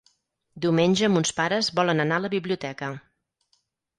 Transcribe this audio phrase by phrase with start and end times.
[0.63, 2.89] Diumenge mons pares volen anar a la biblioteca.